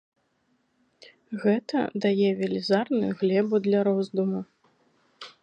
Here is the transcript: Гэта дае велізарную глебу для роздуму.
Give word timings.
Гэта 1.43 1.77
дае 2.07 2.29
велізарную 2.41 3.11
глебу 3.21 3.55
для 3.69 3.79
роздуму. 3.91 4.41